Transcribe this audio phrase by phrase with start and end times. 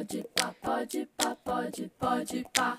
[0.00, 2.78] pode pá, pode pá, pode, pode pá.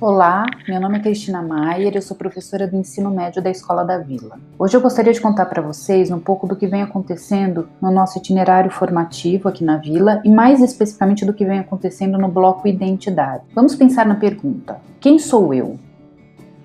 [0.00, 3.98] Olá, meu nome é Cristina Maier, eu sou professora do ensino médio da Escola da
[3.98, 4.38] Vila.
[4.56, 8.16] Hoje eu gostaria de contar para vocês um pouco do que vem acontecendo no nosso
[8.18, 13.42] itinerário formativo aqui na Vila e mais especificamente do que vem acontecendo no bloco Identidade.
[13.56, 15.80] Vamos pensar na pergunta: quem sou eu?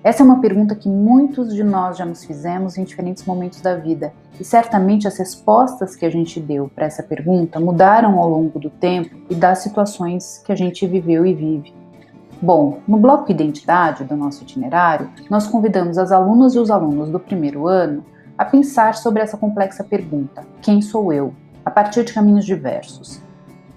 [0.02, 3.76] Essa é uma pergunta que muitos de nós já nos fizemos em diferentes momentos da
[3.76, 8.58] vida, e certamente as respostas que a gente deu para essa pergunta mudaram ao longo
[8.58, 11.74] do tempo e das situações que a gente viveu e vive.
[12.40, 17.20] Bom, no bloco Identidade do nosso itinerário, nós convidamos as alunas e os alunos do
[17.20, 18.02] primeiro ano
[18.38, 21.34] a pensar sobre essa complexa pergunta: quem sou eu?
[21.64, 23.22] a partir de caminhos diversos.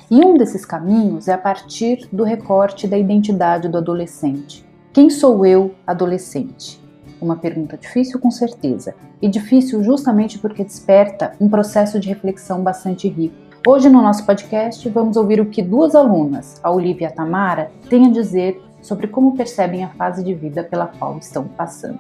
[0.09, 4.65] E um desses caminhos é a partir do recorte da identidade do adolescente.
[4.93, 6.79] Quem sou eu, adolescente?
[7.19, 13.09] Uma pergunta difícil, com certeza, e difícil justamente porque desperta um processo de reflexão bastante
[13.09, 13.33] rico.
[13.65, 17.71] Hoje, no nosso podcast, vamos ouvir o que duas alunas, a Olivia e a Tamara,
[17.89, 21.97] têm a dizer sobre como percebem a fase de vida pela qual estão passando.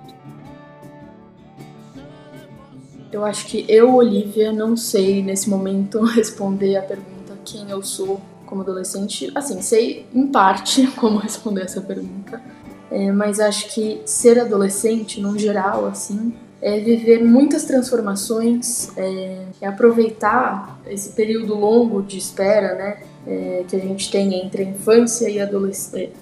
[3.11, 8.21] Eu acho que eu, Olivia, não sei nesse momento responder a pergunta quem eu sou
[8.45, 9.31] como adolescente.
[9.33, 12.39] Assim, sei em parte como responder essa pergunta
[12.93, 19.65] é, mas acho que ser adolescente, no geral, assim, é viver muitas transformações, é, é
[19.65, 25.27] aproveitar esse período longo de espera, né, é, que a gente tem entre a infância
[25.27, 25.49] e a,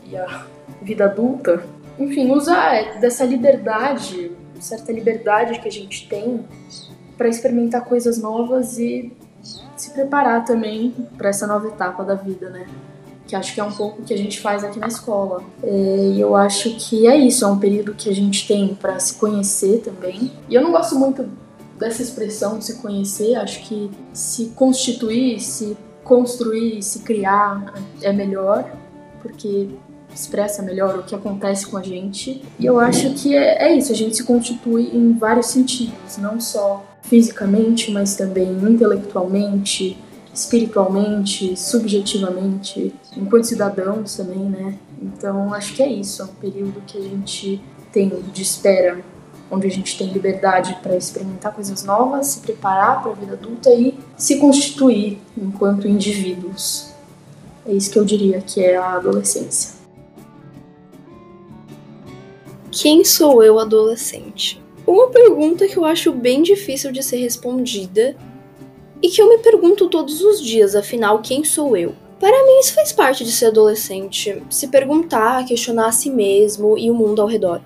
[0.06, 0.48] e a
[0.82, 1.62] vida adulta.
[2.00, 6.46] Enfim, usar dessa liberdade, certa liberdade que a gente tem
[7.18, 9.12] para experimentar coisas novas e
[9.76, 12.66] se preparar também para essa nova etapa da vida, né?
[13.32, 15.42] Que acho que é um pouco o que a gente faz aqui na escola.
[15.64, 19.00] É, e eu acho que é isso, é um período que a gente tem para
[19.00, 20.30] se conhecer também.
[20.50, 21.26] E eu não gosto muito
[21.80, 28.70] dessa expressão de se conhecer, acho que se constituir, se construir, se criar é melhor,
[29.22, 29.70] porque
[30.14, 32.44] expressa melhor o que acontece com a gente.
[32.60, 36.38] E eu acho que é, é isso, a gente se constitui em vários sentidos, não
[36.42, 39.98] só fisicamente, mas também intelectualmente,
[40.34, 44.78] espiritualmente, subjetivamente, enquanto cidadãos também, né?
[45.02, 47.62] Então acho que é isso, é um período que a gente
[47.92, 49.04] tem de espera,
[49.50, 53.70] onde a gente tem liberdade para experimentar coisas novas, se preparar para a vida adulta
[53.74, 56.92] e se constituir enquanto indivíduos.
[57.66, 59.82] É isso que eu diria que é a adolescência.
[62.72, 64.62] Quem sou eu adolescente?
[64.88, 68.16] Uma pergunta que eu acho bem difícil de ser respondida
[69.02, 71.94] e que eu me pergunto todos os dias, afinal, quem sou eu?
[72.20, 74.44] Para mim, isso faz parte de ser adolescente.
[74.50, 77.62] Se perguntar, questionar a si mesmo e o mundo ao redor.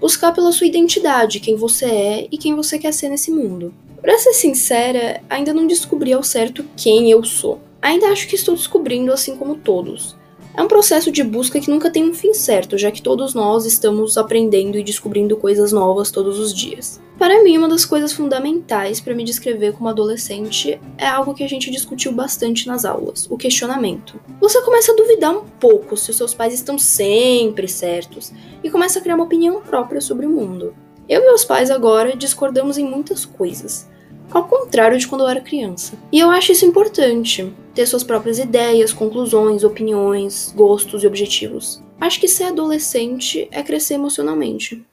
[0.00, 3.74] Buscar pela sua identidade, quem você é e quem você quer ser nesse mundo.
[4.00, 7.60] Pra ser sincera, ainda não descobri ao certo quem eu sou.
[7.82, 10.16] Ainda acho que estou descobrindo assim como todos.
[10.56, 13.66] É um processo de busca que nunca tem um fim certo, já que todos nós
[13.66, 17.00] estamos aprendendo e descobrindo coisas novas todos os dias.
[17.18, 21.48] Para mim, uma das coisas fundamentais para me descrever como adolescente é algo que a
[21.48, 24.20] gente discutiu bastante nas aulas: o questionamento.
[24.40, 29.00] Você começa a duvidar um pouco se os seus pais estão sempre certos e começa
[29.00, 30.76] a criar uma opinião própria sobre o mundo.
[31.08, 33.88] Eu e meus pais agora discordamos em muitas coisas,
[34.30, 35.98] ao contrário de quando eu era criança.
[36.12, 41.82] E eu acho isso importante, ter suas próprias ideias, conclusões, opiniões, gostos e objetivos.
[42.00, 44.86] Acho que ser adolescente é crescer emocionalmente.